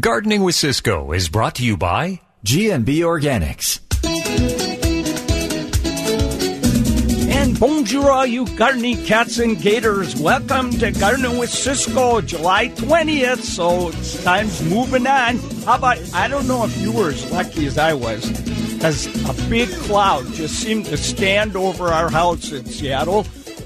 [0.00, 3.78] Gardening with Ciscoe is brought to you by GNB Organics.
[7.30, 10.16] And bonjour, all you gardening cats and gators.
[10.16, 13.42] Welcome to Gardening with Ciscoe, July 20th.
[13.42, 15.36] So it's time's moving on.
[15.64, 18.28] How about, I don't know if you were as lucky as I was,
[18.72, 23.22] because a big cloud just seemed to stand over our house in Seattle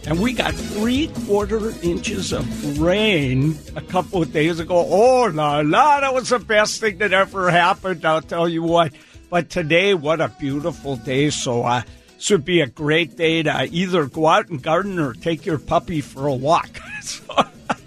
[0.09, 4.77] and we got three quarter inches of rain a couple of days ago.
[4.89, 8.07] Oh, la la, that was the best thing that ever happened.
[8.07, 8.95] I'll tell you what.
[9.29, 11.29] But today, what a beautiful day.
[11.29, 11.83] So, uh,
[12.16, 15.59] this would be a great day to either go out and garden or take your
[15.59, 16.79] puppy for a walk.
[17.02, 17.45] so,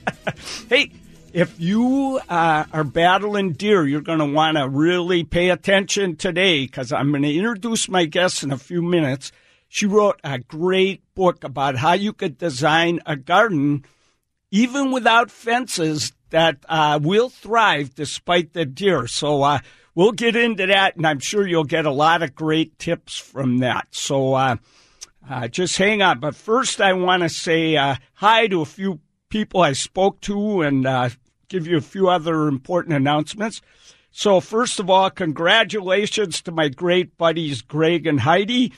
[0.70, 0.92] hey,
[1.34, 6.68] if you uh, are battling deer, you're going to want to really pay attention today
[6.68, 9.32] because I'm going to introduce my guest in a few minutes.
[9.74, 13.86] She wrote a great book about how you could design a garden
[14.50, 19.06] even without fences that uh, will thrive despite the deer.
[19.06, 19.60] So uh,
[19.94, 23.60] we'll get into that, and I'm sure you'll get a lot of great tips from
[23.60, 23.86] that.
[23.92, 24.56] So uh,
[25.30, 26.20] uh just hang on.
[26.20, 30.64] But first, I want to say uh, hi to a few people I spoke to
[30.64, 31.10] and uh,
[31.50, 33.62] give you a few other important announcements.
[34.10, 38.74] So, first of all, congratulations to my great buddies Greg and Heidi.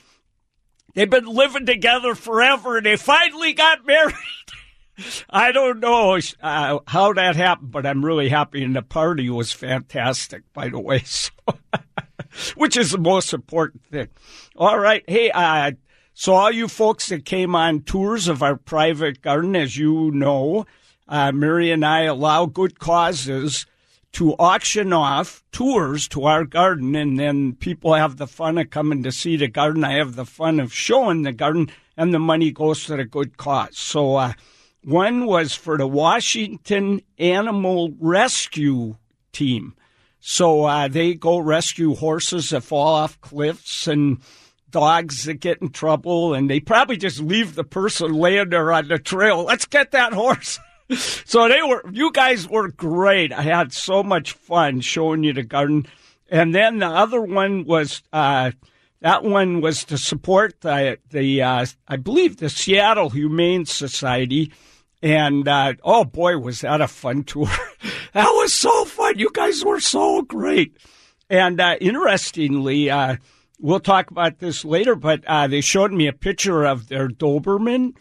[0.94, 4.14] They've been living together forever and they finally got married.
[5.28, 8.62] I don't know uh, how that happened, but I'm really happy.
[8.62, 11.30] And the party was fantastic, by the way, so,
[12.54, 14.08] which is the most important thing.
[14.56, 15.02] All right.
[15.08, 15.72] Hey, uh,
[16.14, 20.64] so all you folks that came on tours of our private garden, as you know,
[21.08, 23.66] uh, Mary and I allow good causes
[24.14, 29.02] to auction off tours to our garden, and then people have the fun of coming
[29.02, 29.84] to see the garden.
[29.84, 33.36] I have the fun of showing the garden, and the money goes to a good
[33.36, 33.76] cause.
[33.76, 34.32] So, uh,
[34.84, 38.96] one was for the Washington Animal Rescue
[39.32, 39.74] Team.
[40.20, 44.18] So uh, they go rescue horses that fall off cliffs and
[44.70, 48.88] dogs that get in trouble, and they probably just leave the person laying there on
[48.88, 49.44] the trail.
[49.44, 50.58] Let's get that horse.
[51.24, 53.32] so they were, you guys were great.
[53.32, 55.86] I had so much fun showing you the garden.
[56.28, 58.52] And then the other one was, uh,
[59.00, 64.52] that one was to support the, the uh, I believe, the Seattle Humane Society.
[65.02, 67.50] And uh, oh boy, was that a fun tour!
[68.14, 69.18] that was so fun.
[69.18, 70.78] You guys were so great.
[71.28, 73.16] And uh, interestingly, uh,
[73.60, 77.94] we'll talk about this later, but uh, they showed me a picture of their Doberman,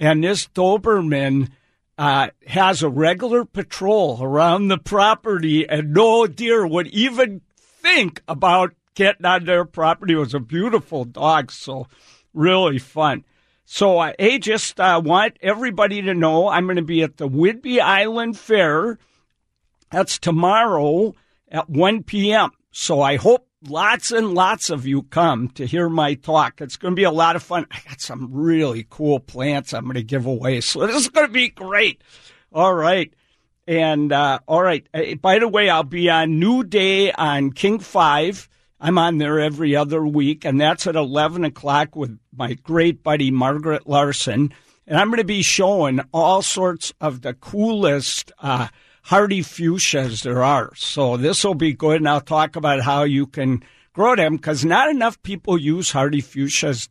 [0.00, 1.50] and this Doberman
[1.98, 8.74] uh, has a regular patrol around the property, and no deer would even think about
[8.94, 10.14] getting on their property.
[10.14, 11.86] It was a beautiful dog, so
[12.34, 13.24] really fun.
[13.64, 17.80] So, uh, just uh, want everybody to know I'm going to be at the Whidbey
[17.80, 18.98] Island Fair.
[19.90, 21.14] That's tomorrow
[21.50, 22.50] at 1 p.m.
[22.70, 26.60] So I hope lots and lots of you come to hear my talk.
[26.60, 27.66] It's going to be a lot of fun.
[27.70, 30.60] I got some really cool plants I'm going to give away.
[30.60, 32.02] So this is going to be great.
[32.52, 33.12] All right.
[33.66, 34.86] And, uh, all right.
[34.94, 38.48] Uh, by the way, I'll be on New Day on King 5.
[38.78, 43.30] I'm on there every other week, and that's at 11 o'clock with my great buddy
[43.30, 44.52] Margaret Larson.
[44.86, 48.68] And I'm going to be showing all sorts of the coolest, uh,
[49.06, 50.72] hardy fuchsias there are.
[50.74, 53.62] So this will be good, and I'll talk about how you can
[53.92, 56.88] grow them because not enough people use hardy fuchsias.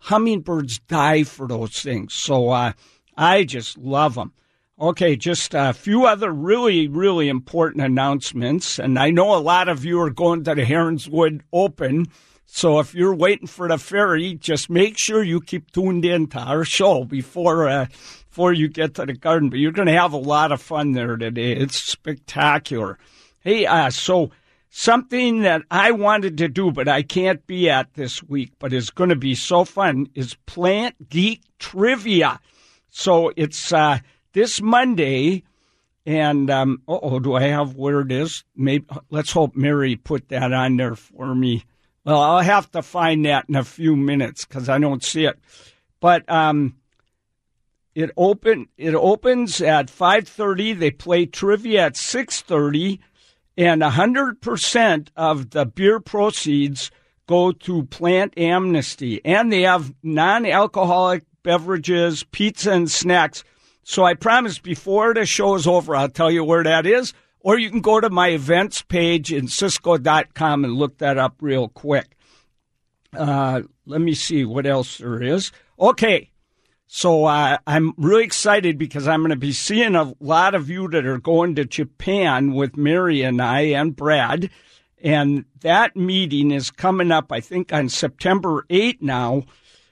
[0.00, 2.72] Hummingbirds die for those things, so uh,
[3.16, 4.34] I just love them.
[4.78, 8.78] Okay, just a few other really, really important announcements.
[8.78, 12.08] And I know a lot of you are going to the Heronswood Open.
[12.44, 16.38] So if you're waiting for the ferry, just make sure you keep tuned in to
[16.38, 17.86] our show before uh,
[18.34, 19.48] before you get to the garden.
[19.48, 21.52] But you're going to have a lot of fun there today.
[21.52, 22.98] It's spectacular.
[23.38, 24.32] Hey, uh, so
[24.70, 28.90] something that I wanted to do, but I can't be at this week, but is
[28.90, 32.40] going to be so fun is Plant Geek Trivia.
[32.90, 34.00] So it's uh,
[34.32, 35.44] this Monday.
[36.04, 38.42] And um, oh, do I have where it is?
[38.56, 41.64] Maybe let's hope Mary put that on there for me.
[42.04, 45.38] Well, I'll have to find that in a few minutes because I don't see it.
[46.00, 46.74] But um,
[47.94, 50.72] it open it opens at 5:30.
[50.78, 52.98] They play trivia at 6:30
[53.56, 56.90] and 100% of the beer proceeds
[57.26, 63.44] go to plant amnesty and they have non-alcoholic beverages, pizza and snacks.
[63.84, 67.58] So I promise before the show is over I'll tell you where that is or
[67.58, 72.16] you can go to my events page in ciscoe.com and look that up real quick.
[73.16, 75.52] Uh, let me see what else there is.
[75.78, 76.30] Okay.
[76.86, 80.88] So uh, I'm really excited because I'm going to be seeing a lot of you
[80.88, 84.50] that are going to Japan with Mary and I and Brad.
[85.02, 89.44] And that meeting is coming up, I think, on September 8 now.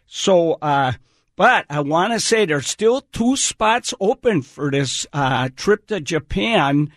[0.07, 0.93] So, uh,
[1.37, 6.01] but I want to say there's still two spots open for this uh, trip to
[6.01, 6.93] Japan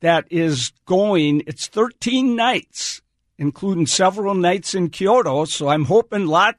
[0.00, 1.42] that is going.
[1.46, 3.02] It's 13 nights,
[3.38, 5.46] including several nights in Kyoto.
[5.46, 6.56] So I'm hoping lot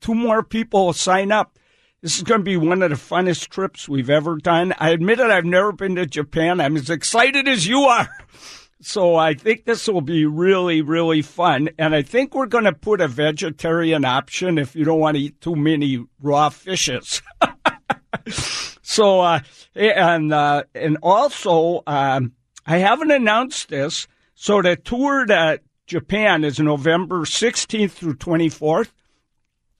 [0.00, 1.58] two more people will sign up.
[2.02, 4.74] This is going to be one of the funnest trips we've ever done.
[4.80, 6.60] I admit it, I've never been to Japan.
[6.60, 8.08] I'm as excited as you are.
[8.84, 11.68] So I think this will be really, really fun.
[11.78, 15.22] And I think we're going to put a vegetarian option if you don't want to
[15.22, 17.22] eat too many raw fishes.
[18.82, 19.38] so, uh,
[19.76, 22.32] and, uh, and also, um,
[22.66, 24.08] I haven't announced this.
[24.34, 28.90] So the tour to Japan is November 16th through 24th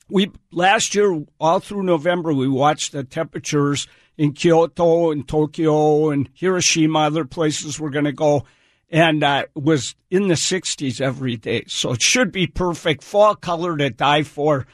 [0.08, 6.28] we last year all through November we watched the temperatures in Kyoto and Tokyo and
[6.34, 8.44] Hiroshima, other places we're going to go,
[8.90, 11.64] and uh, was in the 60s every day.
[11.66, 14.66] So it should be perfect, fall color to die for.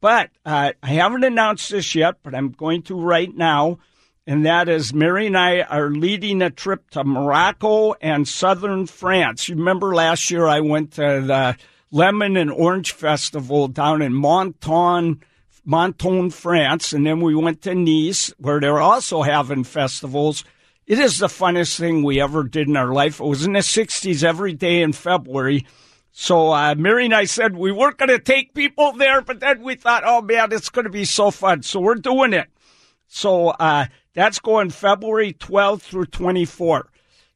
[0.00, 3.78] But uh, I haven't announced this yet, but I'm going to right now.
[4.26, 9.48] And that is Mary and I are leading a trip to Morocco and southern France.
[9.48, 11.56] You remember last year I went to the
[11.90, 15.20] Lemon and Orange Festival down in Menton,
[15.64, 20.44] Menton, France, and then we went to Nice, where they're also having festivals.
[20.86, 23.20] It is the funnest thing we ever did in our life.
[23.20, 25.66] It was in the 60s every day in February.
[26.12, 29.62] So uh, Mary and I said we weren't going to take people there, but then
[29.62, 31.62] we thought, oh man, it's going to be so fun.
[31.62, 32.48] So we're doing it.
[33.06, 36.88] So uh, that's going February 12th through 24.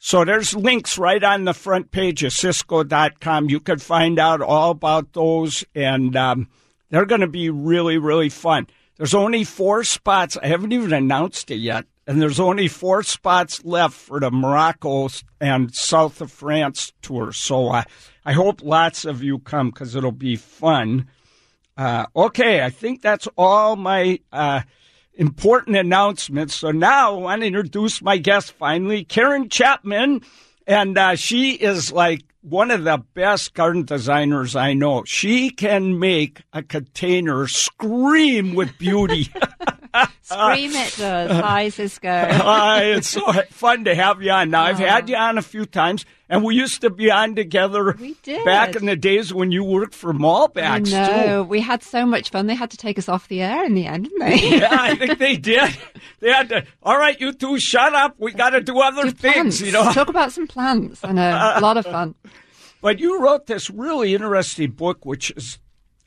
[0.06, 3.49] So there's links right on the front page of Ciscoe.com.
[3.49, 6.51] You can find out all about those, and um,
[6.91, 8.67] they're going to be really, really fun.
[8.99, 10.37] There's only four spots.
[10.37, 11.87] I haven't even announced it yet.
[12.06, 15.09] And there's only four spots left for the Morocco
[15.41, 17.33] and south of France tour.
[17.33, 17.85] So uh,
[18.27, 21.09] I hope lots of you come because it'll be fun.
[21.79, 24.61] Uh, okay, I think that's all my uh,
[25.16, 26.55] important announcements.
[26.55, 30.22] So now I want to introduce my guest finally, Karen Chapman.
[30.66, 35.05] And uh, she is like one of the best garden designers I know.
[35.05, 39.25] She can make a container scream with beauty.
[40.22, 41.31] Scream it does.
[41.31, 42.08] Hi, Ciscoe.
[42.32, 44.50] Hi, it's so fun to have you on.
[44.50, 47.94] Now, I've had you on a few times, and we used to be on together
[47.99, 48.44] we did.
[48.44, 52.47] back in the days when you worked for Molbak's, No, we had so much fun.
[52.47, 54.37] They had to take us off the air in the end, didn't they?
[54.59, 55.76] yeah, I think they did.
[56.21, 58.17] They had to, all right, you two, shut up.
[58.19, 59.61] We got to do other do things, plants.
[59.61, 59.93] you know.
[59.93, 61.05] Talk about some plants.
[61.05, 61.53] I know.
[61.56, 62.15] A lot of fun.
[62.81, 65.59] But you wrote this really interesting book, which is,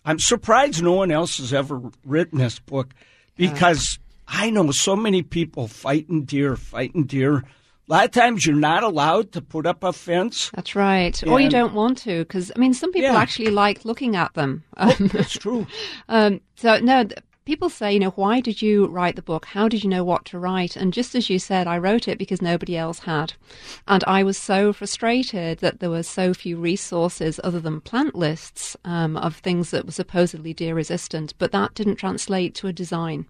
[0.06, 2.94] I'm surprised no one else has ever written this book
[3.36, 3.98] because
[4.28, 7.44] I know so many people fighting deer, fighting deer.
[7.90, 10.52] A lot of times you're not allowed to put up a fence.
[10.54, 11.22] That's right.
[11.26, 13.18] Or you don't want to, because, I mean, some people Yeah.
[13.18, 14.64] actually like looking at them.
[14.76, 15.66] Um, That's true.
[16.10, 17.06] Um, so no,
[17.46, 19.46] people say, you know, why did you write the book?
[19.46, 20.76] How did you know what to write?
[20.76, 23.34] And just as you said, I wrote it because nobody else had,
[23.88, 28.76] and I was so frustrated that there were so few resources other than plant lists
[28.84, 33.26] um, of things that were supposedly deer resistant, but that didn't translate to a design.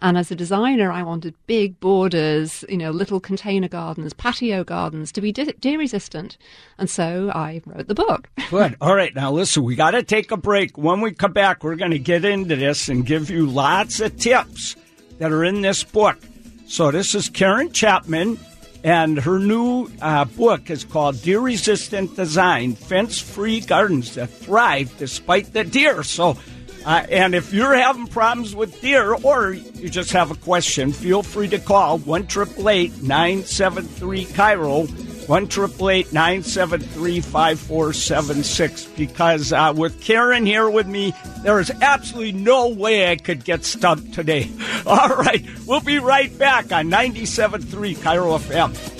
[0.00, 5.12] And as a designer, I wanted big borders, you know, little container gardens, patio gardens
[5.12, 6.38] to be deer resistant.
[6.78, 8.28] And so I wrote the book.
[8.50, 8.76] Good.
[8.80, 9.14] All right.
[9.14, 10.78] Now, listen, we got to take a break.
[10.78, 14.16] When we come back, we're going to get into this and give you lots of
[14.18, 14.76] tips
[15.18, 16.18] that are in this book.
[16.66, 18.38] So, this is Karen Chapman,
[18.84, 24.96] and her new uh, book is called Deer Resistant Design Fence Free Gardens That Thrive
[24.96, 26.04] Despite the Deer.
[26.04, 26.38] So,
[26.84, 31.22] uh, and if you're having problems with deer or you just have a question, feel
[31.22, 35.10] free to call 1 973 KIRO.
[35.30, 43.12] 1 973 5476 because uh, with Karen here with me, there is absolutely no way
[43.12, 44.50] I could get stumped today.
[44.86, 48.99] All right, we'll be right back on 97.3 KIRO FM.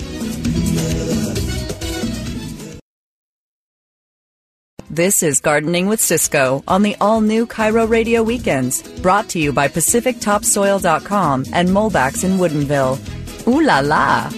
[4.91, 9.53] This is Gardening with Ciscoe on the all new KIRO Radio Weekends, brought to you
[9.53, 13.47] by PacificTopsoil.com and Molbak's in Woodinville.
[13.47, 14.29] Ooh la la!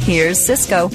[0.00, 0.90] Here's Ciscoe.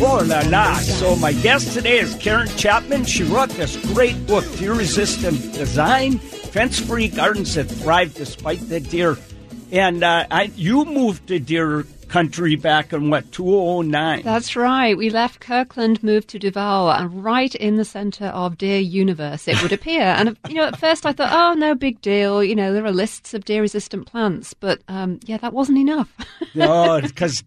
[0.00, 0.78] Oh la la.
[0.78, 3.04] So my guest today is Karen Chapman.
[3.04, 9.18] She wrote this great book, Deer Resistant Design, Fence-Free Gardens That Thrive Despite the Deer.
[9.72, 11.82] And uh, I, you moved to Deer
[12.14, 14.22] country back in what 2009.
[14.22, 14.96] That's right.
[14.96, 19.60] We left Kirkland, moved to Duvall, and right in the centre of Deer Universe, it
[19.60, 20.02] would appear.
[20.02, 22.44] and you know, at first I thought, oh, no big deal.
[22.44, 26.08] You know, there are lists of deer-resistant plants, but um, yeah, that wasn't enough.
[26.54, 27.42] no, because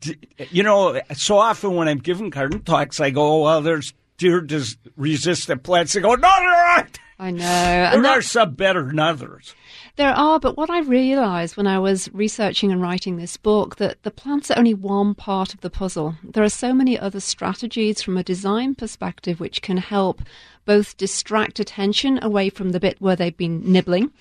[0.52, 5.94] you know, so often when I'm giving garden talks, I go, well, there's deer-resistant plants.
[5.94, 7.00] They go, no, there aren't.
[7.20, 7.40] I know.
[7.40, 9.56] There And are some better than others.
[9.98, 14.04] There are, but what I realised when I was researching and writing this book that
[14.04, 16.18] the plants are only one part of the puzzle.
[16.24, 20.22] There are so many other strategies from a design perspective which can help
[20.66, 24.12] both distract attention away from the bit where they've been nibbling.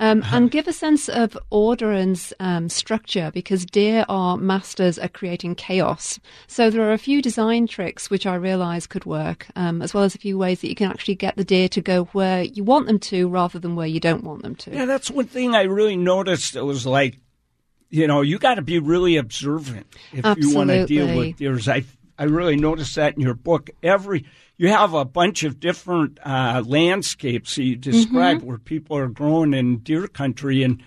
[0.00, 5.12] Um, and give a sense of order and um, structure because deer are masters at
[5.12, 6.18] creating chaos.
[6.46, 10.02] So there are a few design tricks which I realise could work, um, as well
[10.02, 12.64] as a few ways that you can actually get the deer to go where you
[12.64, 14.70] want them to rather than where you don't want them to.
[14.72, 16.56] Yeah, that's one thing I really noticed.
[16.56, 17.18] It was like,
[17.90, 21.68] you know, you got to be really observant if you want to deal with deers.
[21.68, 21.84] I
[22.18, 23.70] I really noticed that in your book.
[23.82, 24.26] Every
[24.60, 28.46] you have a bunch of different uh, landscapes that you describe Mm-hmm.
[28.46, 30.82] where people are growing in deer country, and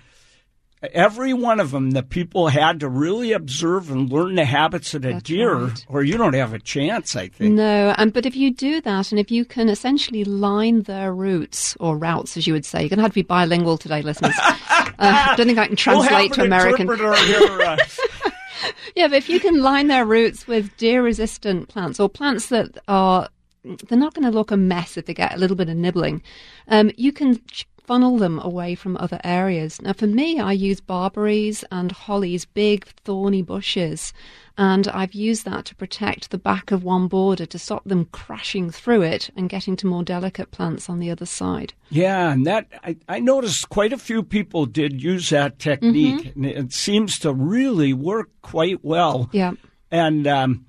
[0.93, 5.01] every one of them, the people had to really observe and learn the habits of
[5.01, 5.85] the That's deer, right.
[5.89, 7.15] or you don't have a chance.
[7.15, 7.53] I think.
[7.55, 11.75] No, um, but if you do that, and if you can essentially line their routes
[11.79, 14.35] or routes, as you would say, you're going to have to be bilingual today, listeners.
[14.39, 14.53] uh,
[14.99, 16.87] I don't think I can We'll translate to an American.
[16.87, 17.77] here, uh,
[18.95, 23.27] Yeah, but if you can line their roots with deer-resistant plants or plants that are,
[23.63, 26.21] they're not going to look a mess if they get a little bit of nibbling.
[26.67, 27.39] Um, you can
[27.85, 29.81] funnel them away from other areas.
[29.81, 34.13] Now, for me, I use barberries and hollies, big thorny bushes,
[34.57, 38.69] and I've used that to protect the back of one border to stop them crashing
[38.71, 41.73] through it and getting to more delicate plants on the other side.
[41.89, 46.45] Yeah, and that I, I noticed quite a few people did use that technique, Mm-hmm.
[46.45, 49.29] and it seems to really work quite well.
[49.33, 49.53] Yeah.
[49.91, 50.65] And um,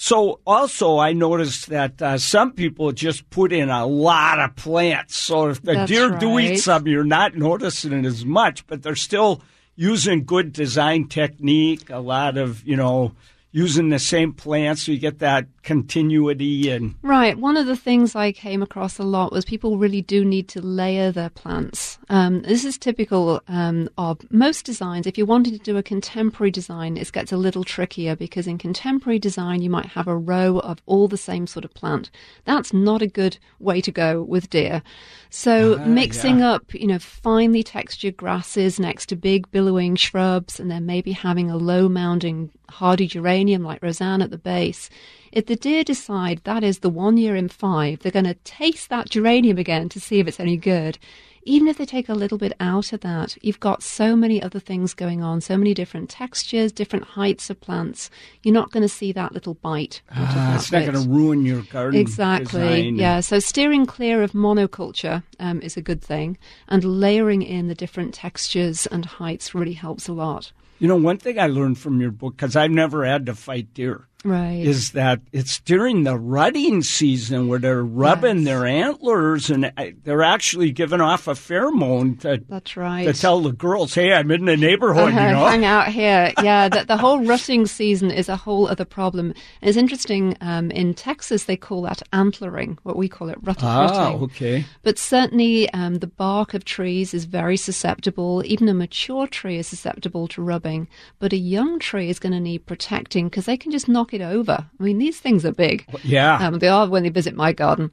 [0.00, 5.16] so, also, I noticed that uh, some people just put in a lot of plants.
[5.16, 8.84] So, if the That's deer do eat some, you're not noticing it as much, but
[8.84, 9.42] they're still
[9.74, 11.90] using good design technique.
[11.90, 13.10] A lot of you know
[13.50, 16.94] using the same plants, so you get that continuity and.
[17.02, 17.38] Right.
[17.38, 20.62] One of the things I came across a lot was people really do need to
[20.62, 21.98] layer their plants.
[22.08, 25.06] Um, this is typical um, of most designs.
[25.06, 28.56] If you're wanting to do a contemporary design, it gets a little trickier because in
[28.56, 32.10] contemporary design, you might have a row of all the same sort of plant.
[32.46, 34.82] That's not a good way to go with deer.
[35.28, 40.86] So mixing up, you know, finely textured grasses next to big billowing shrubs, and then
[40.86, 44.88] maybe having a low mounding hardy geranium like Rozanne at the base.
[45.32, 48.88] If the deer decide that is the one year in five, they're going to taste
[48.88, 50.98] that geranium again to see if it's any good.
[51.44, 54.60] Even if they take a little bit out of that, you've got so many other
[54.60, 58.10] things going on, so many different textures, different heights of plants.
[58.42, 60.02] You're not going to see that little bite.
[60.10, 61.98] Ah, it's not going to ruin your garden.
[61.98, 62.60] Exactly.
[62.60, 62.96] design.
[62.96, 63.20] Yeah.
[63.20, 66.36] So steering clear of monoculture um, is a good thing,
[66.68, 70.52] and layering in the different textures and heights really helps a lot.
[70.80, 73.72] You know, one thing I learned from your book, because I've never had to fight
[73.74, 74.64] deer, Right.
[74.64, 78.44] is that it's during the rutting season where they're rubbing Yes.
[78.44, 83.04] their antlers and uh, they're actually giving off a pheromone to, That's right.
[83.04, 85.46] to tell the girls, hey, I'm in the neighborhood, Uh, you know?
[85.46, 86.32] hang out here.
[86.42, 89.34] Yeah, the, the whole rutting season is a whole other problem.
[89.60, 90.36] And it's interesting.
[90.40, 92.78] Um, in Texas, they call that antlering.
[92.84, 94.22] What we call it rut- Ah, rutting.
[94.24, 94.64] okay.
[94.82, 98.42] But certainly, um, the bark of trees is very susceptible.
[98.46, 100.88] Even a mature tree is susceptible to rubbing.
[101.18, 104.17] But a young tree is going to need protecting because they can just knock it
[104.22, 104.66] over.
[104.78, 105.84] I mean, these things are big.
[106.04, 106.38] Yeah.
[106.46, 107.90] Um, they are when they visit my garden.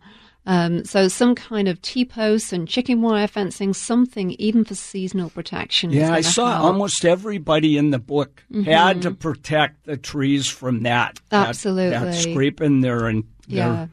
[0.47, 5.89] Um, so some kind of T-posts and chicken wire fencing, something even for seasonal protection.
[5.91, 6.55] yeah, I saw help.
[6.57, 6.65] Mm-hmm.
[6.65, 11.19] almost everybody in the book had to protect the trees from that.
[11.29, 11.89] That- Absolutely.
[11.97, 13.87] That, scraping their, and Yeah.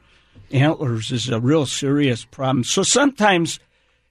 [0.51, 2.63] their antlers is a real serious problem.
[2.63, 3.59] So sometimes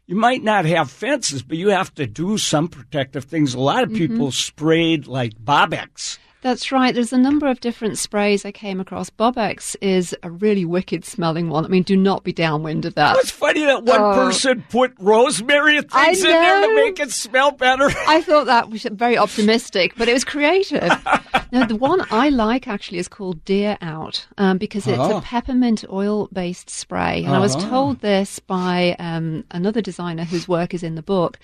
[0.08, 3.54] you might not have fences, but you have to do some protective things.
[3.54, 3.98] A lot of Mm-hmm.
[4.14, 6.18] people sprayed like Bobbex.
[6.42, 6.92] That's right.
[6.92, 9.10] There's a number of different sprays I came across.
[9.10, 11.64] Bobbex is a really wicked smelling one.
[11.64, 13.16] I mean, do not be downwind of that.
[13.18, 14.12] It's funny that one Oh.
[14.14, 17.88] person put rosemary and things in there to make it smell better.
[18.08, 20.82] I thought that was very optimistic, but it was creative.
[21.52, 25.18] now, the one I like actually is called Deer Out um, because it's Oh.
[25.18, 27.22] a peppermint oil based spray.
[27.24, 31.38] And I was told this by um, another designer whose work is in the book.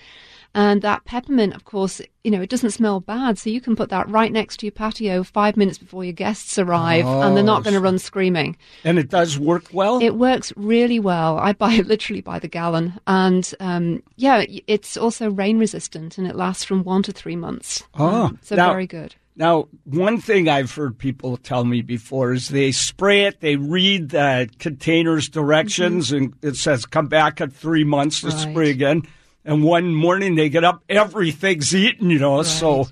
[0.55, 3.37] And that peppermint, of course, you know, it doesn't smell bad.
[3.37, 6.57] So you can put that right next to your patio five minutes before your guests
[6.57, 8.57] arrive and they're not Oh, going to run screaming.
[8.83, 10.01] And it does work well.
[10.01, 11.37] It works really well.
[11.37, 16.25] I buy it literally by the gallon, and um, yeah, it's also rain resistant, and
[16.25, 17.83] it lasts from one to three months.
[17.95, 19.15] Oh, Um, so now- very good.
[19.35, 24.09] Now, one thing I've heard people tell me before is they spray it, they read
[24.09, 28.37] the container's directions, and it says come back at three months to Mm-hmm.
[28.37, 28.51] Right.
[28.53, 29.03] spray again.
[29.49, 32.43] And one morning they get up, everything's eaten, you know.
[32.43, 32.87] So,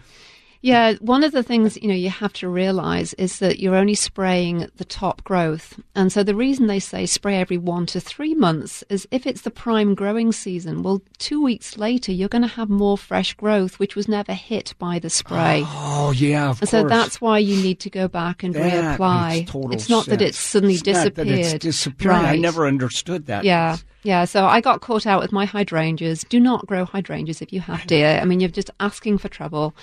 [0.61, 3.93] Yeah, one of the things you know you have to realize is that you're only
[3.93, 8.33] spraying the top growth, and so the reason they say spray every one to three
[8.33, 10.81] months is if it's the prime growing season.
[10.81, 14.73] Well, two weeks later you're going to have more fresh growth, which was never hit
[14.79, 15.61] by the spray.
[15.67, 19.73] oh, yeah, of And so that's why you need to go back and That reapply.
[19.73, 21.39] it's not that it's suddenly It's not that disappeared.
[21.53, 22.17] it's disappearing.
[22.25, 23.43] I never understood that.
[23.43, 24.25] Yeah, yeah.
[24.25, 26.24] So I got caught out with my hydrangeas.
[26.30, 28.20] Do not grow hydrangeas if you have deer.
[28.22, 29.75] I mean, you're just asking for trouble.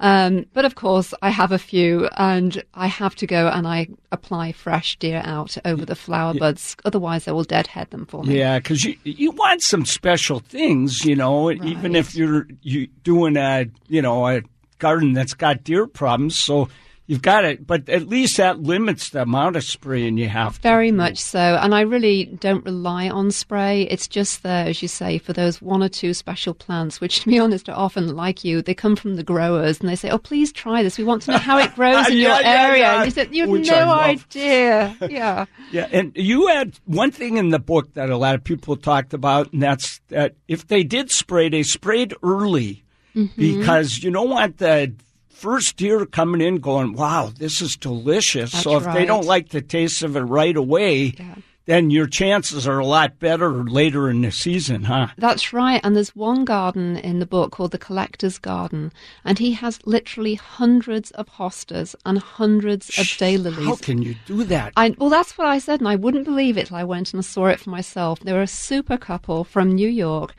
[0.00, 3.88] Um, but of course, I have a few, and I have to go and I
[4.12, 6.74] apply fresh deer out over the flower buds.
[6.84, 8.38] Otherwise, they will deadhead them for me.
[8.38, 13.36] Yeah, because you you want some special things, you know, even if you're you doing
[13.36, 14.42] a you know a
[14.78, 16.36] garden that's got deer problems.
[16.36, 16.68] So
[17.10, 20.54] you've got it, but at least that limits the amount of spraying you have.
[20.54, 20.60] To.
[20.62, 21.38] Very much so.
[21.60, 23.82] And I really don't rely on spray.
[23.82, 27.26] It's just there, as you say, for those one or two special plants, which, to
[27.28, 28.62] be honest, are often like you.
[28.62, 30.98] They come from the growers and they say, Oh, please try this.
[30.98, 32.80] We want to know how it grows in Yeah, your yeah, area.
[32.82, 32.96] yeah.
[32.98, 34.96] And you said, You have Which no idea.
[35.10, 35.46] Yeah.
[35.72, 39.14] Yeah, and you had one thing in the book that a lot of people talked
[39.14, 42.84] about, and that's that if they did spray, they sprayed early
[43.16, 43.40] Mm-hmm.
[43.40, 44.94] because you don't want the
[45.40, 49.48] first year coming in going, "Wow, this is delicious." so if That's they don't like
[49.50, 51.34] the taste of it right away, Yeah.
[51.66, 55.08] then your chances are a lot better later in the season, huh?
[55.16, 55.80] That's right.
[55.84, 58.92] And there's one garden in the book called the Collector's Garden,
[59.24, 63.64] and he has literally hundreds of hostas and hundreds of daylilies.
[63.64, 64.72] How can you do that?
[64.76, 67.24] I, well, that's what I said, and I wouldn't believe it till I went and
[67.24, 68.18] saw it for myself.
[68.20, 70.34] They were a super couple from New York.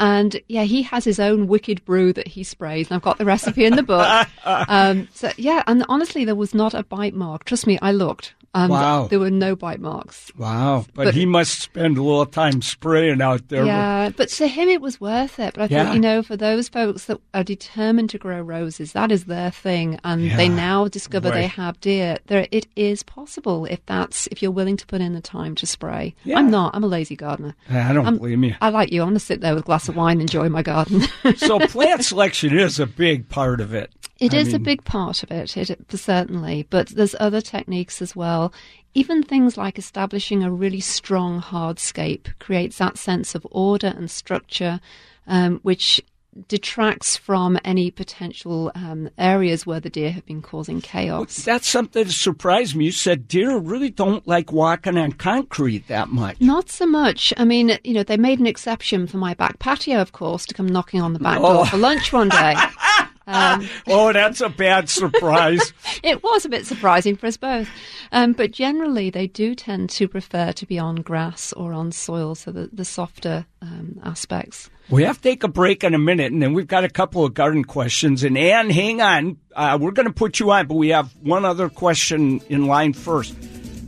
[0.00, 3.26] And yeah, he has his own wicked brew that he sprays, and I've got the
[3.26, 4.26] recipe in the book.
[4.44, 7.44] um, so yeah, and honestly, there was not a bite mark.
[7.44, 8.32] Trust me, I looked.
[8.52, 9.06] And Wow.
[9.08, 10.32] There were no bite marks.
[10.36, 13.64] wow, but, But- he must spend a little time spraying out there.
[13.64, 15.54] Yeah, but to him it was worth it.
[15.54, 15.84] But I Yeah.
[15.84, 19.52] thought, you know, for those folks that are determined to grow roses, that is their
[19.52, 20.36] thing, and Yeah.
[20.36, 22.16] they now discover they have deer.
[22.26, 25.66] There, it is possible if that's if you're willing to put in the time to
[25.66, 26.16] spray.
[26.24, 26.38] Yeah.
[26.38, 26.74] I'm not.
[26.74, 27.54] I'm a lazy gardener.
[27.70, 28.56] I don't I'm- blame you.
[28.60, 29.02] I like you.
[29.02, 31.04] I'm gonna sit there with a glass of wine, and enjoy my garden.
[31.36, 33.92] so plant selection is a big part of it.
[34.20, 38.14] It I is a big part of it, it, certainly, but there's other techniques as
[38.14, 38.52] well.
[38.92, 44.80] Even things like establishing a really strong hardscape creates that sense of order and structure,
[45.26, 46.02] um, which
[46.48, 51.36] detracts from any potential um, areas where the deer have been causing chaos.
[51.44, 52.86] That's something that surprised me.
[52.86, 56.40] You said deer really don't like walking on concrete that much.
[56.40, 57.32] Not so much.
[57.36, 60.54] I mean, you know, they made an exception for my back patio, of course, to
[60.54, 61.54] come knocking on the back Oh.
[61.54, 62.54] door for lunch one day.
[63.30, 65.72] Um, Oh, that's a bad surprise.
[66.02, 67.68] it was a bit surprising for us both.
[68.12, 72.34] Um, but generally, they do tend to prefer to be on grass or on soil,
[72.34, 74.68] so the, the softer um, aspects.
[74.88, 77.24] we have to take a break in a minute, and then we've got a couple
[77.24, 78.24] of garden questions.
[78.24, 79.36] And Anne, hang on.
[79.54, 82.92] Uh, we're going to put you on, but we have one other question in line
[82.92, 83.34] first.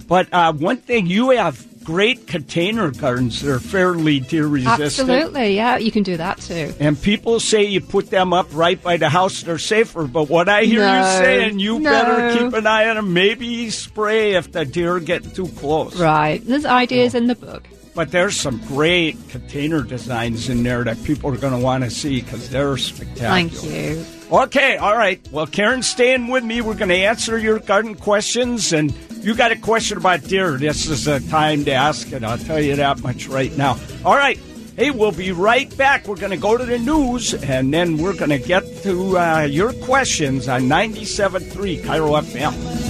[0.07, 5.11] But uh, one thing, you have great container gardens that are fairly deer resistant.
[5.11, 6.73] Absolutely, yeah, you can do that too.
[6.81, 10.07] And people say you put them up right by the house, they're safer.
[10.07, 11.91] But what I hear you saying, you no.
[11.91, 13.13] better keep an eye on them.
[13.13, 15.99] Maybe spray if the deer get too close.
[15.99, 17.67] Right, there's ideas in the book.
[17.95, 21.91] But there's some great container designs in there that people are going to want to
[21.91, 23.29] see because they're spectacular.
[23.29, 24.05] Thank you.
[24.33, 25.21] Okay, all right.
[25.31, 26.63] Well, Karen's staying with me.
[26.63, 28.73] We're going to answer your garden questions.
[28.73, 30.59] And you got a question about deer.
[30.59, 32.25] This is a time to ask it.
[32.25, 33.79] I'll tell you that much right now.
[34.05, 34.39] All right.
[34.77, 36.09] Hey, we'll be right back.
[36.09, 39.43] We're going to go to the news and then we're going to get to uh,
[39.43, 42.83] your questions on 97.3 KIRO FM.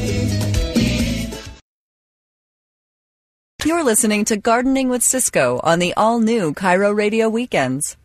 [3.64, 7.96] You're listening to Gardening with Ciscoe on the all new KIRO Radio Weekends.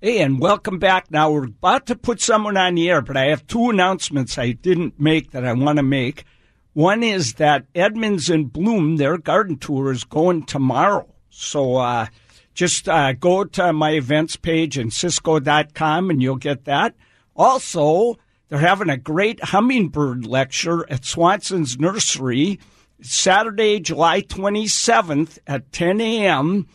[0.00, 1.10] Hey, and welcome back.
[1.10, 4.52] Now, we're about to put someone on the air, but I have two announcements I
[4.52, 6.24] didn't make that I want to make.
[6.78, 11.12] One is that Edmonds and Bloom, their garden tour is going tomorrow.
[11.28, 12.06] So uh,
[12.54, 16.94] just uh, go to my events page and Ciscoe.com and you'll get that.
[17.34, 18.14] Also,
[18.48, 22.60] they're having a great hummingbird lecture at Swanson's Nursery
[23.02, 26.68] Saturday, July 27th at 10 a.m.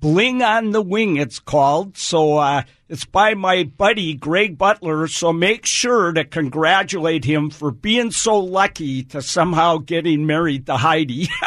[0.00, 1.96] Bling on the Wing, it's called.
[1.96, 5.08] So uh, it's by my buddy Greg Butler.
[5.08, 10.76] So make sure to congratulate him for being so lucky to somehow getting married to
[10.76, 11.28] Heidi.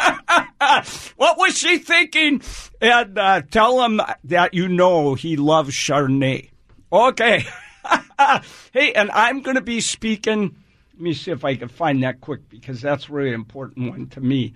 [1.16, 2.42] what was she thinking?
[2.80, 6.50] And uh, tell him that you know he loves Chardonnay.
[6.92, 7.46] Okay.
[8.72, 10.56] hey, and I'm going to be speaking
[10.92, 14.08] Let me see if I can find that quick because that's a really important one
[14.08, 14.54] to me.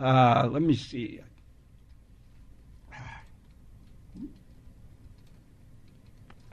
[0.00, 1.20] Uh, let me see.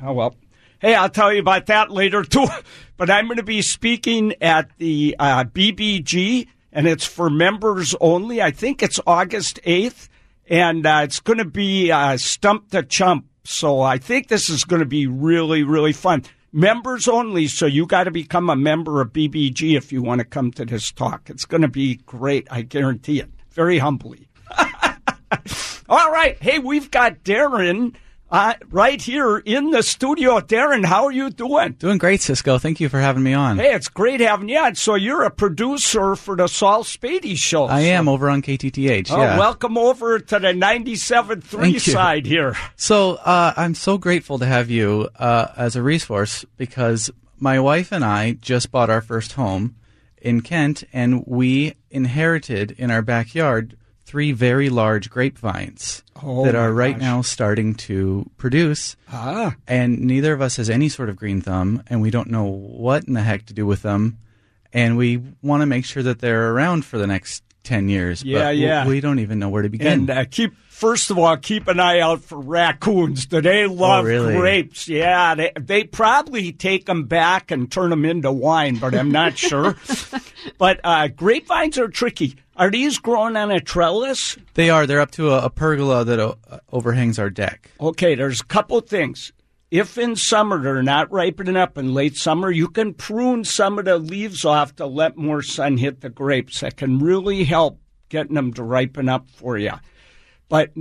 [0.06, 0.36] Oh well.
[0.80, 2.48] Hey, I'll tell you about that later too.
[2.98, 8.41] But I'm going to be speaking at the uh, BBG, and it's for members only.
[8.41, 10.08] I think it's August 8th,
[10.48, 13.28] and uh, it's going to be uh, Stump the Chump.
[13.44, 16.24] So I think this is going to be really, really fun.
[16.54, 20.26] Members only, so you got to become a member of BBG if you want to
[20.26, 21.30] come to this talk.
[21.30, 23.30] It's going to be great, I guarantee it.
[23.52, 24.30] Very humbly.
[25.89, 26.41] All right.
[26.41, 27.94] Hey, we've got Darren
[28.36, 30.41] uh, right here in the studio.
[30.41, 31.71] Darren, how are you doing?
[31.74, 32.58] Doing great, Ciscoe.
[32.58, 33.58] Thank you for having me on.
[33.58, 34.76] Hey, it's great having you on.
[34.76, 37.65] So you're a producer for the Saul Spady show.
[37.65, 39.10] I am over on KTTH.
[39.10, 39.39] Oh, yeah.
[39.39, 42.58] welcome over to the 97.3 Thank side here.
[42.76, 47.93] So uh, I'm so grateful to have you uh, as a resource because my wife
[47.93, 49.78] and I just bought our first home
[50.17, 53.78] in Kent, and we inherited in our backyard
[54.15, 57.01] three very large grapevines Oh, that are right gosh.
[57.01, 58.95] now starting to produce.
[59.12, 62.45] Ah, and neither of us has any sort of green thumb, and we don't know
[62.45, 64.17] what in the heck to do with them,
[64.71, 68.23] and we want to make sure that they're around for the next ten years.
[68.23, 68.88] Yeah, but yeah.
[68.88, 69.88] We don't even know where to begin.
[70.01, 73.25] and uh, keep first of all keep an eye out for raccoons.
[73.25, 74.36] Do they love Oh, really?
[74.36, 74.88] grapes?
[74.88, 79.38] Yeah, they they probably take them back and turn them into wine, but I'm not
[79.38, 79.75] sure.
[80.58, 82.36] but uh, grapevines are tricky.
[82.58, 84.38] Are these growing on a trellis?
[84.54, 84.88] they are.
[84.88, 86.38] They're up to a, a pergola that o-
[86.71, 87.69] overhangs our deck.
[87.82, 89.34] Okay, there's a couple things.
[89.75, 93.83] If in summer they're not ripening up in late summer, you can prune some of
[93.83, 96.61] the leaves off to let more sun hit the grapes.
[96.61, 99.73] That can really help getting them to ripen up for you.
[100.47, 100.71] But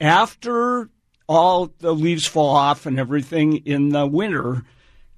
[0.00, 0.90] after
[1.28, 4.62] all the leaves fall off and everything in the winter,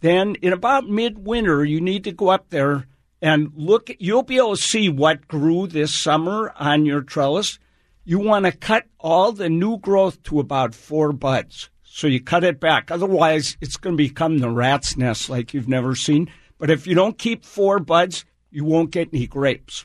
[0.00, 2.86] then in about midwinter, you need to go up there
[3.20, 3.90] and look.
[3.98, 7.58] You'll be able to see what grew this summer on your trellis.
[8.06, 11.68] You want to cut all the new growth to about four buds.
[11.98, 12.92] So you cut it back.
[12.92, 16.30] Otherwise, it's going to become the rat's nest like you've never seen.
[16.56, 19.84] But if you don't keep four buds, you won't get any grapes.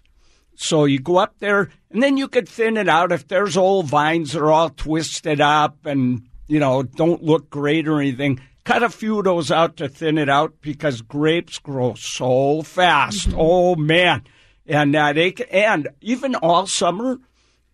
[0.53, 3.11] So you go up there, and then you could thin it out.
[3.11, 7.87] If there's old vines that are all twisted up and you know don't look great
[7.87, 11.95] or anything, cut a few of those out to thin it out because grapes grow
[11.95, 13.29] so fast.
[13.35, 14.21] Oh man,
[14.67, 17.17] and uh, they and even all summer,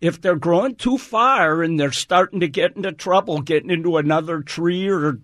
[0.00, 4.40] if they're growing too far and they're starting to get into trouble, getting into another
[4.40, 5.18] tree or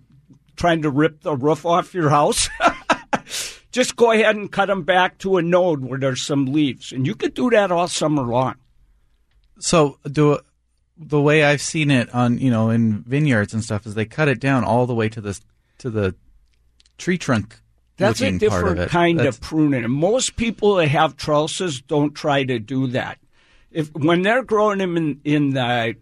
[0.56, 2.48] trying to rip the roof off your house.
[3.72, 7.06] just go ahead and cut them back to a node where there's some leaves, and
[7.06, 8.54] you could do that all summer long.
[9.58, 10.38] So do
[10.98, 14.28] the way I've seen it on you know in vineyards and stuff is they cut
[14.28, 15.38] it down all the way to the
[15.78, 16.14] to the
[16.98, 17.60] tree trunk.
[17.98, 18.88] That's a of different it.
[18.90, 23.18] kind That's- of pruning, and most people that have trellises don't try to do that.
[23.76, 25.96] If when they're growing them in, in the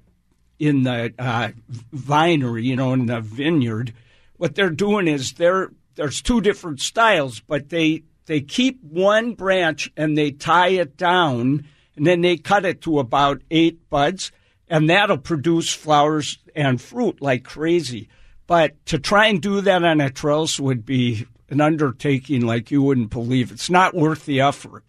[0.61, 1.49] in the uh,
[1.93, 3.93] vinery, you know, in the vineyard,
[4.37, 9.91] what they're doing is they're there's two different styles, but they they keep one branch
[9.97, 14.31] and they tie it down, and then they cut it to about eight buds,
[14.69, 18.09] and that'll produce flowers and fruit like crazy.
[18.47, 22.83] But to try and do that on a trellis would be an undertaking like you
[22.83, 23.51] wouldn't believe.
[23.51, 24.85] It's not worth the effort.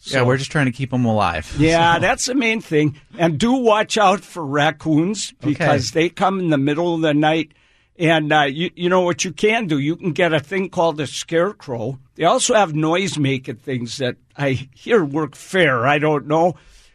[0.00, 1.54] Yeah, we're just trying to keep them alive.
[1.58, 3.00] Yeah, that's the main thing.
[3.18, 7.52] And do watch out for raccoons because they come in the middle of the night.
[7.98, 9.78] And uh, you, you know what you can do?
[9.78, 11.98] You can get a thing called a scarecrow.
[12.14, 15.86] They also have noise making things that I hear work fair.
[15.86, 16.54] I don't know.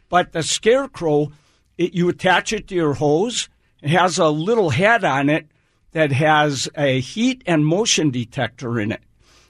[0.10, 1.32] But the scarecrow,
[1.78, 3.50] it, you attach it to your hose.
[3.82, 5.48] It has a little head on it
[5.94, 9.02] that has a heat and motion detector in it.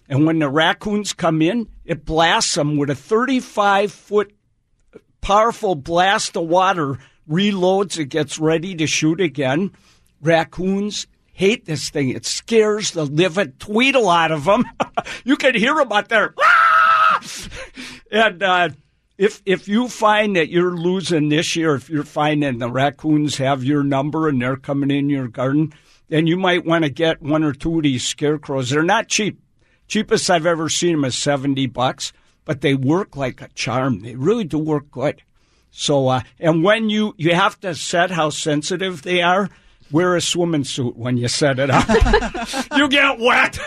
[0.08, 4.34] And when the raccoons come in, it blasts them with a 35 foot
[5.20, 6.98] powerful blast of water,
[7.30, 9.72] reloads, it gets ready to shoot again.
[10.22, 12.08] Raccoons hate this thing.
[12.08, 14.64] It scares the living tweedle out of them.
[15.26, 16.34] you can hear them out there.
[18.14, 18.70] And uh,
[19.18, 23.64] if if you find that you're losing this year, if you're finding the raccoons have
[23.64, 25.72] your number and they're coming in your garden,
[26.10, 28.70] then you might want to get one or two of these scarecrows.
[28.70, 29.40] They're not cheap.
[29.92, 32.14] Cheapest I've ever seen them is seventy bucks,
[32.46, 34.00] but they work like a charm.
[34.00, 35.22] They really do work good.
[35.72, 39.50] So, uh, and when you you have to set how sensitive they are,
[39.92, 41.90] wear a swimming suit when you set it up.
[42.78, 43.60] you get wet.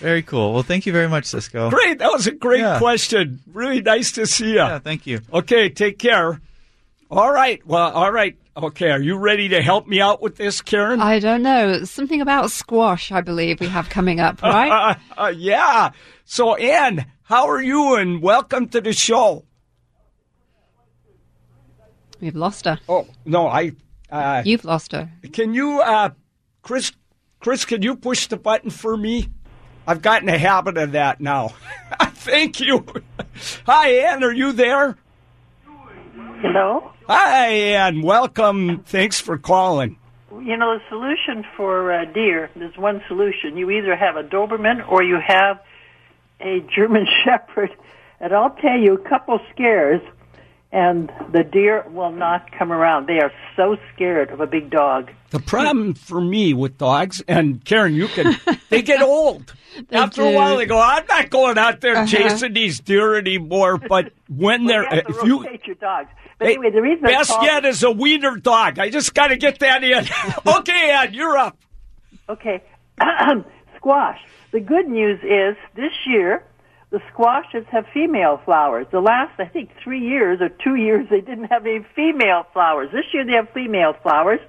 [0.00, 0.54] Very cool.
[0.54, 1.68] Well, thank you very much, Ciscoe.
[1.68, 2.78] Great, that was a great Yeah.
[2.78, 3.40] question.
[3.52, 4.54] Really nice to see you.
[4.56, 5.20] Yeah, thank you.
[5.30, 6.40] Okay, take care.
[7.10, 7.60] All right.
[7.66, 8.38] Well, all right.
[8.56, 10.98] Okay, are you ready to help me out with this, Karen?
[11.00, 11.84] I don't know.
[11.84, 14.96] Something about squash, I believe we have coming up, right?
[15.16, 15.90] Uh, uh, yeah.
[16.24, 17.96] So, Anne, how are you?
[17.96, 19.44] And welcome to the show.
[22.18, 22.78] We've lost her.
[22.88, 23.72] Oh no, I.
[24.10, 25.10] Uh, You've lost her.
[25.34, 26.10] can you, uh,
[26.62, 26.92] Chris?
[27.40, 29.28] Chris, can you push the button for me?
[29.86, 31.48] I've gotten a habit of that now.
[32.00, 32.86] Thank you.
[33.66, 34.96] Hi, Anne, Are you there?
[36.40, 36.90] Hello?
[37.08, 38.02] Hi, Ann.
[38.02, 38.82] Welcome.
[38.84, 39.96] Thanks for calling.
[40.32, 43.56] You know, the solution for uh, deer, there's one solution.
[43.56, 45.60] You either have a Doberman or you have
[46.40, 47.70] a German Shepherd.
[48.18, 50.00] And I'll tell you, a couple scares,
[50.76, 53.06] and the deer will not come around.
[53.06, 55.10] They are so scared of a big dog.
[55.30, 58.36] The problem for me with dogs, and Karen, you can,
[58.68, 59.54] they get old.
[59.88, 62.06] They After a while, they go, I'm not going out there Uh-huh.
[62.06, 63.78] chasing these deer anymore.
[63.78, 66.08] But when Well, they're, you if you, rotate your dogs.
[66.38, 68.78] But Hey, anyway, the reason best called- yet is a wiener dog.
[68.78, 70.04] I just got to get that in.
[70.58, 71.56] okay, Ann, you're up.
[72.28, 72.62] Okay,
[73.76, 74.18] squash.
[74.52, 76.44] The good news is this year
[76.90, 78.86] the squashes have female flowers.
[78.92, 82.90] The last, I think, three years or two years, they didn't have any female flowers.
[82.92, 84.40] This year they have female flowers,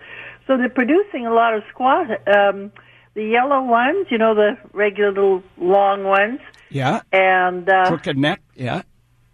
[0.46, 2.10] so they're producing a lot of squash.
[2.28, 2.72] Um,
[3.16, 8.42] the yellow ones, you know, the regular little long ones, Yeah, and uh, crooked neck.
[8.56, 8.84] Yeah,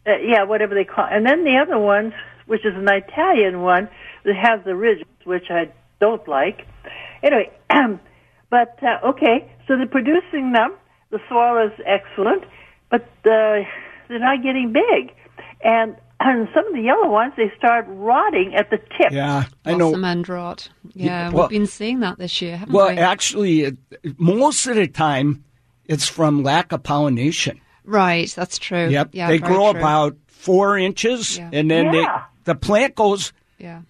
[0.08, 1.06] uh, yeah, whatever they call.
[1.10, 2.14] And then the other ones,
[2.46, 3.90] which is an Italian one
[4.24, 6.66] that has the ridges, which I don't like.
[7.22, 7.52] Anyway,
[8.50, 10.74] but uh, okay, so they're producing them.
[11.12, 12.44] The soil is excellent,
[12.94, 13.64] but uh,
[14.08, 15.14] they're not getting big.
[15.64, 19.12] And, and some of the yellow ones, they start rotting at the tip.
[19.12, 19.46] yeah.
[19.66, 19.90] I know.
[19.90, 20.70] Blossom end rot.
[20.94, 22.98] Yeah, well- we've been seeing that this year, haven't Well, we?
[22.98, 23.78] actually, it,
[24.18, 25.44] most of the time,
[25.86, 27.60] it's from lack of pollination.
[27.84, 28.88] right, that's true.
[28.90, 29.80] Yep, Yeah, they grow true.
[29.82, 31.50] about four inches, Yeah.
[31.52, 31.92] and then Yeah.
[32.46, 33.34] they, the plant goes.
[33.58, 33.82] Yeah.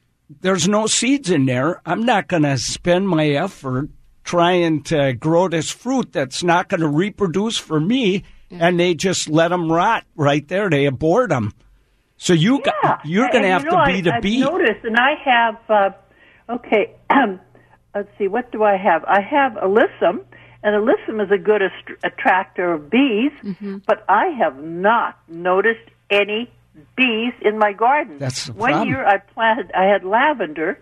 [0.41, 1.81] There's no seeds in there.
[1.85, 3.89] I'm not going to spend my effort
[4.23, 8.23] trying to grow this fruit that's not going to reproduce for me.
[8.61, 10.69] And they just let them rot right there.
[10.69, 11.53] They abort them.
[12.17, 12.71] So you Yeah.
[12.81, 14.39] got, you're going to have know, to be I, the I've bee.
[14.39, 15.57] noticed, and I have.
[15.69, 15.89] Uh,
[16.49, 17.39] okay, Um,
[17.95, 18.27] let's see.
[18.27, 19.03] What do I have?
[19.05, 20.23] I have alyssum,
[20.63, 23.31] and alyssum is a good ast- attractor of bees.
[23.43, 23.77] Mm-hmm.
[23.87, 26.49] But I have not noticed any
[26.95, 28.17] bees in my garden.
[28.19, 28.89] That's the one problem.
[28.89, 29.71] year I planted.
[29.73, 30.79] I had lavender,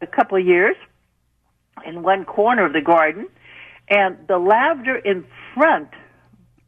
[0.00, 0.76] a couple of years,
[1.86, 3.26] in one corner of the garden,
[3.88, 5.88] and the lavender in front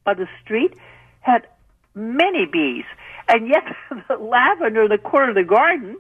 [0.07, 0.75] of the street
[1.21, 1.47] had
[1.95, 2.85] many bees,
[3.29, 3.65] and yet
[4.09, 5.97] the lavender in the corner of the garden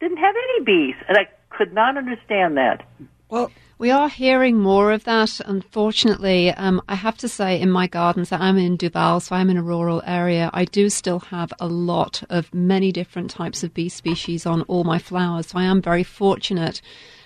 [0.00, 2.86] didn't have any bees, and I could not understand that.
[3.28, 5.38] Well, We are hearing more of that.
[5.44, 9.58] Unfortunately, um, I have to say, in my gardens, I'm in Duvall, so I'm in
[9.58, 10.48] a rural area.
[10.54, 14.84] I do still have a lot of many different types of bee species on all
[14.84, 16.80] my flowers, so I am very fortunate.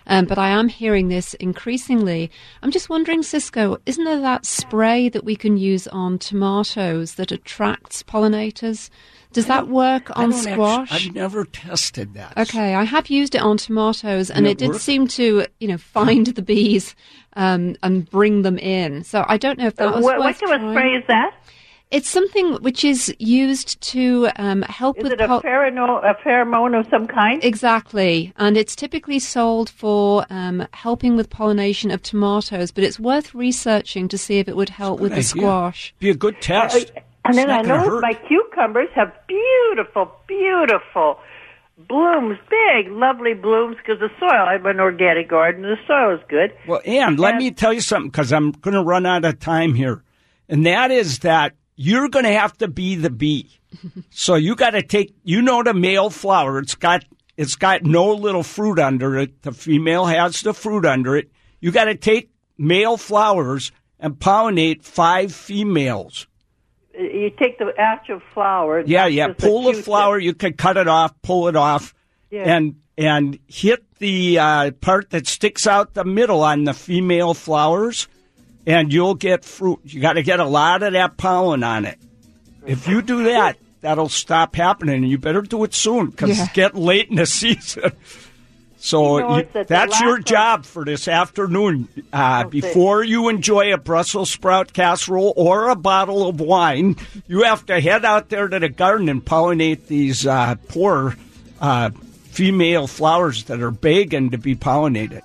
[0.06, 2.30] Um, but I am hearing this increasingly.
[2.62, 7.30] I'm just wondering, Ciscoe, isn't there that spray that we can use on tomatoes that
[7.32, 8.90] attracts pollinators?
[9.32, 11.06] Does that work on don't actu- squash?
[11.06, 12.36] I've never tested that.
[12.36, 14.80] Okay, I have used it on tomatoes, and Yeah, it did work.
[14.80, 16.96] seem to, you know, find the bees
[17.36, 19.04] um, and bring them in.
[19.04, 21.32] So I don't know if that was what, what worth kind of spray is that?
[21.90, 26.14] It's something which is used to um, help Is with it a pol- pheromone, a
[26.14, 27.42] pheromone of some kind?
[27.42, 33.34] Exactly, and it's typically sold for um, helping with pollination of tomatoes, but it's worth
[33.34, 35.92] researching to see if it would help with the squash.
[35.98, 36.92] Be a good test.
[37.24, 38.02] And then I not gonna noticed hurt.
[38.02, 41.18] my cucumbers have beautiful, beautiful
[41.88, 44.30] blooms, big, lovely blooms because the soil.
[44.30, 45.62] I have an organic garden.
[45.62, 46.52] The soil is good.
[46.66, 49.74] Well, Ann, let me tell you something because I'm going to run out of time
[49.74, 50.02] here.
[50.48, 53.48] And that is that you're going to have to be the bee.
[54.10, 56.58] so you got to take, you know, the male flower.
[56.58, 57.06] It's got,
[57.38, 59.40] it's got no little fruit under it.
[59.40, 61.30] The female has the fruit under it.
[61.60, 66.26] You got to take male flowers and pollinate five females.
[66.98, 68.82] You take the actual flower.
[68.84, 69.28] Yeah, yeah.
[69.32, 69.84] Pull the Q-tip.
[69.86, 70.18] flower.
[70.18, 71.94] You can cut it off, pull it off,
[72.30, 72.56] Yeah.
[72.56, 78.06] and and hit the uh, part that sticks out the middle on the female flowers,
[78.66, 79.80] and you'll get fruit.
[79.84, 81.98] You got to get a lot of that pollen on it.
[82.66, 86.44] If you do that, that'll stop happening, and you better do it soon because Yeah.
[86.44, 87.92] it's getting late in the season.
[88.82, 91.88] So You know, you- it's that the that's your job for this afternoon.
[92.12, 92.60] Uh, Okay.
[92.60, 96.96] before you enjoy a Brussels sprout casserole or a bottle of wine,
[97.28, 101.16] you have to head out there to the garden and pollinate these uh, poor
[101.60, 101.90] uh,
[102.30, 105.20] female flowers that are begging to be pollinated.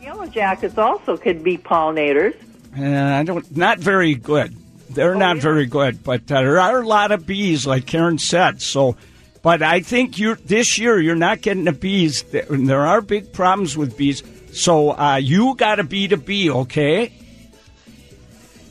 [0.00, 2.34] Yellow jackets also could be pollinators.
[2.74, 4.56] And I don't, not very good.
[4.90, 8.60] They're not very good, but there are a lot of bees, like Karen said.
[8.60, 8.96] So,
[9.42, 12.22] but I think you this year you're not getting the bees.
[12.24, 14.22] There there are big problems with bees.
[14.52, 17.12] So uh, you got to be the bee, okay?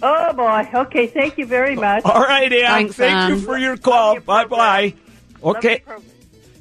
[0.04, 0.70] Oh boy.
[0.74, 1.08] Okay.
[1.08, 2.06] Thank you very much.
[2.06, 2.68] All right, Ann.
[2.68, 3.30] Thanks, Thank Ann.
[3.32, 4.14] you for your call.
[4.14, 4.94] your bye bye.
[5.44, 5.84] Okay.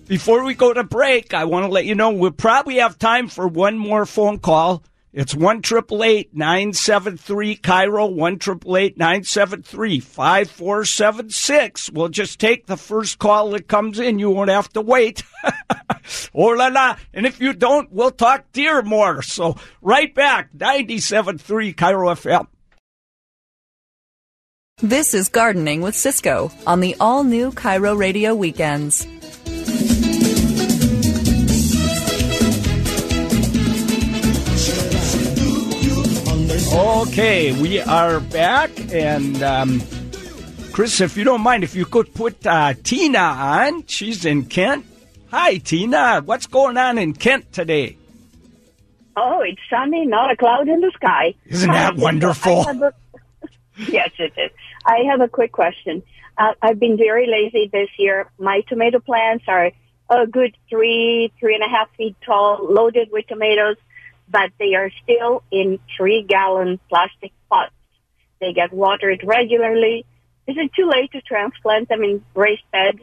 [0.07, 3.29] Before we go to break, I want to let you know we'll probably have time
[3.29, 4.83] for one more phone call.
[5.13, 10.49] It's one triple eight nine seven three KIRO one triple eight nine seven three five
[10.49, 11.91] four seven six.
[11.91, 14.21] We'll just take the first call that comes in.
[14.21, 15.25] You won't have to wait.
[16.35, 16.97] oh la la!
[17.13, 19.21] And if you don't, we'll talk deer more.
[19.23, 22.47] So right back ninety seven three KIRO FM.
[24.83, 29.07] This is Gardening with Ciscoe on the all new KIRO Radio Weekends.
[36.73, 39.83] Okay, we are back, and um,
[40.73, 44.87] Chris, if you don't mind, if you could put uh, Tina on, she's in Kent.
[45.33, 46.23] Hi, Tina.
[46.25, 47.97] What's going on in Kent today?
[49.17, 51.35] Oh, it's sunny, not a cloud in the sky.
[51.47, 52.61] Isn't that wonderful?
[52.69, 52.93] A-
[53.89, 54.51] yes, it is.
[54.87, 56.05] I have a quick question.
[56.39, 58.31] Uh, I've been very lazy this year.
[58.39, 59.73] My tomato plants are
[60.09, 63.77] a good three, three and a half feet tall, loaded with tomatoes,
[64.31, 67.73] but they are still in three gallon plastic pots.
[68.41, 70.07] They get watered regularly.
[70.47, 73.01] Is it too late to transplant them in raised beds?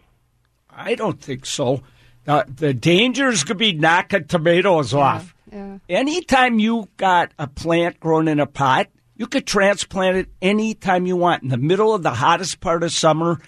[0.70, 1.82] I don't think so.
[2.28, 5.34] Uh, the dangers could be knocking tomatoes off.
[5.52, 5.78] Yeah.
[5.88, 11.16] Anytime you got a plant grown in a pot, you could transplant it anytime you
[11.16, 13.40] want in the middle of the hottest part of summer,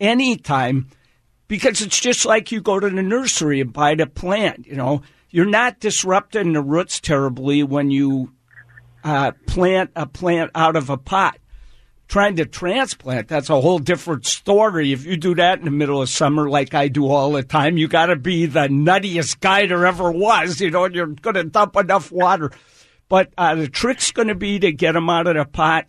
[0.00, 0.88] anytime,
[1.46, 4.66] because it's just like you go to the nursery and buy the plant.
[4.66, 5.02] You know,
[5.34, 8.32] you're not disrupting the roots terribly when you
[9.02, 11.38] uh, plant a plant out of a pot.
[12.06, 14.92] Trying to transplant, that's a whole different story.
[14.92, 17.76] If you do that in the middle of summer, like I do all the time,
[17.76, 20.60] you got to be the nuttiest guy there ever was.
[20.60, 22.52] You know, and you're going to dump enough water.
[23.08, 25.86] But uh, the trick's going to be to get them out of the pot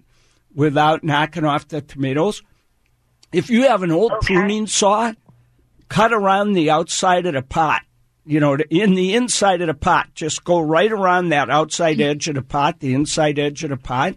[0.55, 2.41] without knocking off the tomatoes.
[3.31, 5.13] If you have an old pruning saw,
[5.88, 7.84] cut around the outside of the pot.
[8.25, 12.27] You know, in the inside of the pot, just go right around that outside edge
[12.27, 14.15] of the pot, the inside edge of the pot,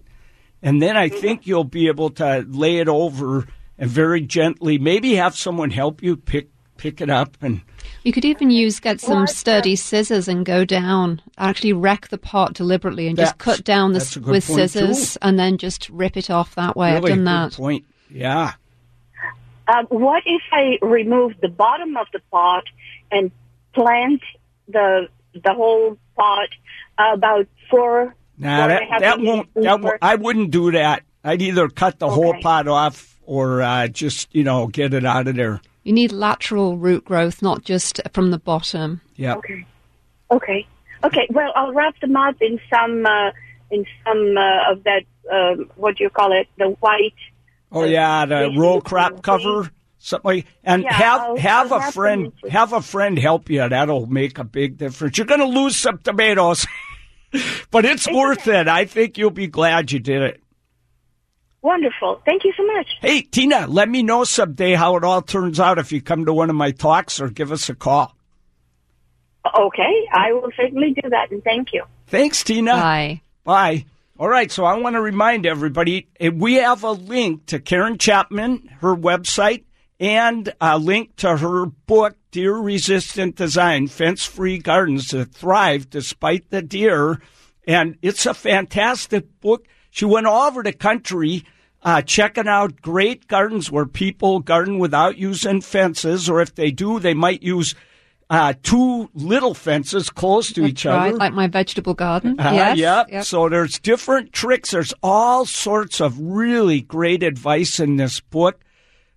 [0.63, 3.47] and then I think you'll be able to lay it over
[3.79, 7.61] and very gently, maybe have someone help you pick pick it up and
[8.05, 12.55] You could even use get some sturdy scissors and go down, actually wreck the pot
[12.55, 15.19] deliberately and just cut down that's this with scissors too.
[15.23, 16.95] and then just rip it off that way.
[16.95, 17.57] really I've done good that.
[17.57, 17.85] point.
[18.11, 18.53] Yeah.
[19.67, 22.65] Um, what if I remove the bottom of the pot
[23.11, 23.31] and
[23.79, 24.21] plant
[24.69, 26.49] the the whole pot
[26.99, 28.15] about four?
[28.39, 29.55] Nah, four that, and a half that won't.
[29.55, 29.99] That won't.
[30.03, 31.03] I wouldn't do that.
[31.25, 35.29] I'd either cut the whole pot off or uh, just you know get it out
[35.29, 35.61] of there.
[35.85, 39.01] You need lateral root growth, not just from the bottom.
[39.17, 39.37] Yeah.
[39.37, 39.67] Okay.
[40.31, 40.67] Okay.
[41.05, 41.27] Okay.
[41.31, 43.31] Well, I'll wrap them up in some uh,
[43.71, 45.05] in some uh, of that.
[45.31, 46.49] Um, what do you call it?
[46.59, 47.15] The white.
[47.71, 49.21] Oh yeah, the Please, roll please, crop please.
[49.23, 49.71] cover.
[50.01, 53.69] Something and Yeah, have I'll- have I'll a have friend have a friend help you.
[53.69, 55.19] That'll make a big difference.
[55.19, 56.67] You're going to lose some tomatoes,
[57.71, 58.69] but it's worth it.
[58.69, 60.43] I think you'll be glad you did it.
[61.63, 62.23] Wonderful.
[62.25, 62.87] Thank you so much.
[63.01, 66.33] Hey Tina, let me know someday how it all turns out if you come to
[66.33, 68.15] one of my talks or give us a call.
[69.47, 71.85] Okay, I will certainly do that, and thank you.
[72.09, 72.73] Thanks, Tina.
[72.73, 73.21] Bye.
[73.45, 73.85] Bye.
[74.19, 77.99] All right, so I want to remind everybody eh, we have a link to Karen
[77.99, 79.65] Chapman, her website,
[80.01, 86.51] and a link to her book, Deer Resistant Design Fence Free Gardens That Thrive Despite
[86.51, 87.21] the Deer.
[87.67, 89.67] And it's a fantastic book.
[89.91, 91.45] She went all over the country
[91.83, 96.99] uh, checking out great gardens where people garden without using fences, or if they do,
[96.99, 97.75] they might use
[98.31, 101.17] uh, two little fences close to each right, other.
[101.17, 102.39] like my vegetable garden.
[102.39, 102.79] Uh, yes.
[102.79, 103.07] Yep.
[103.11, 103.25] yep.
[103.25, 104.73] So there's different tricks.
[104.73, 108.61] There's all sorts of really great advice in this book.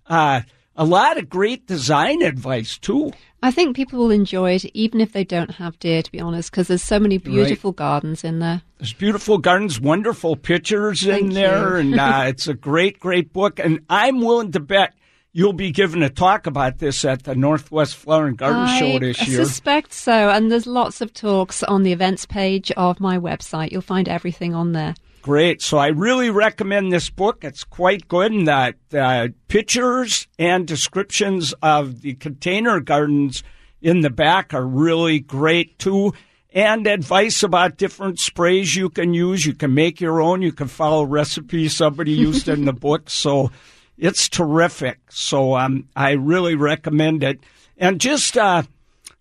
[0.06, 0.42] Uh,
[0.76, 3.12] a lot of great design advice too.
[3.42, 6.50] I think people will enjoy it, even if they don't have deer, to be honest,
[6.50, 8.62] because there's so many beautiful gardens in there.
[8.78, 13.58] There's beautiful gardens, wonderful pictures in Thank there, and uh, it's a great, great book.
[13.58, 14.94] And I'm willing to bet
[15.32, 18.98] you'll be giving a talk about this at the Northwest Flower and Garden I Show
[19.00, 19.40] this year.
[19.40, 23.72] I suspect so, and there's lots of talks on the events page of my website.
[23.72, 24.94] You'll find everything on there.
[25.22, 25.62] Great.
[25.62, 27.44] So I really recommend this book.
[27.44, 33.44] It's quite good, and that uh, pictures and descriptions of the container gardens
[33.80, 36.12] in the back are really great too.
[36.52, 39.46] And advice about different sprays you can use.
[39.46, 40.42] You can make your own.
[40.42, 43.08] You can follow recipes somebody used in the book.
[43.08, 43.52] So
[43.96, 44.98] it's terrific.
[45.08, 47.38] So um, I really recommend it.
[47.78, 48.64] And just uh,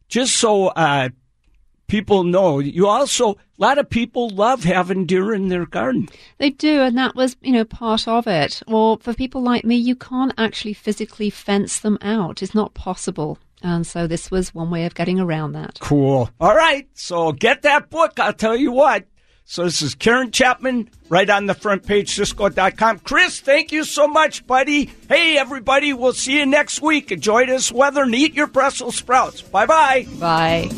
[0.09, 1.09] just so uh,
[1.91, 2.59] people know.
[2.59, 6.07] You also, a lot of people love having deer in their garden.
[6.37, 8.63] They do, and that was, you know, part of it.
[8.65, 12.41] Or for people like me, you can't actually physically fence them out.
[12.41, 13.37] It's not possible.
[13.61, 15.79] And so this was one way of getting around that.
[15.81, 16.29] Cool.
[16.39, 16.87] All right.
[16.93, 18.17] So get that book.
[18.21, 19.03] I'll tell you what.
[19.45, 22.99] So this is Karen Chapman right on the front page, Ciscoe.com.
[22.99, 24.89] Chris, thank you so much, buddy.
[25.09, 27.11] Hey, everybody, we'll see you next week.
[27.11, 29.41] Enjoy this weather and eat your Brussels sprouts.
[29.41, 30.07] Bye-bye.
[30.19, 30.69] Bye.